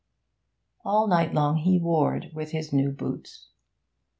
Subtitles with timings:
[0.83, 3.49] All night long he warred with his new boots.